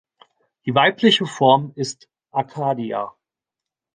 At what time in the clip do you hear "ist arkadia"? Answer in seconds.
1.75-3.13